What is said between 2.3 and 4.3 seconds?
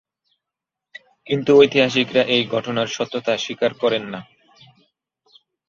এই ঘটনার সত্যতা স্বীকার করেন না।